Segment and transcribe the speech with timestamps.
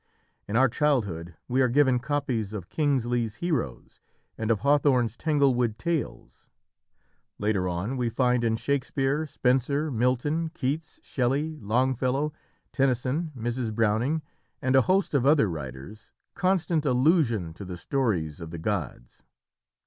[0.47, 4.01] In our childhood we are given copies of Kingsley's Heroes
[4.35, 6.49] and of Hawthorne's Tanglewood Tales.
[7.37, 12.33] Later on, we find in Shakespeare, Spenser, Milton, Keats, Shelley, Longfellow,
[12.71, 13.75] Tennyson, Mrs.
[13.75, 14.23] Browning,
[14.59, 19.21] and a host of other writers, constant allusion to the stories of the gods.